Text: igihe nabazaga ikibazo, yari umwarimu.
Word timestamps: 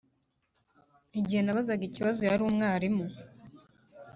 igihe 1.19 1.41
nabazaga 1.43 1.83
ikibazo, 1.89 2.19
yari 2.29 2.41
umwarimu. 2.49 3.05